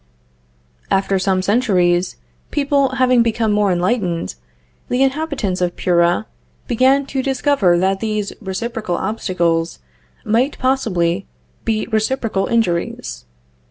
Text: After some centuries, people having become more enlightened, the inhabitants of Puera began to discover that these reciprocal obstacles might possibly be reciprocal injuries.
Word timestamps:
After 0.89 1.19
some 1.19 1.43
centuries, 1.43 2.15
people 2.49 2.95
having 2.95 3.21
become 3.21 3.51
more 3.51 3.71
enlightened, 3.71 4.33
the 4.89 5.03
inhabitants 5.03 5.61
of 5.61 5.75
Puera 5.77 6.25
began 6.67 7.05
to 7.05 7.21
discover 7.21 7.77
that 7.77 7.99
these 7.99 8.33
reciprocal 8.41 8.95
obstacles 8.95 9.77
might 10.25 10.57
possibly 10.57 11.27
be 11.65 11.85
reciprocal 11.91 12.47
injuries. 12.47 13.25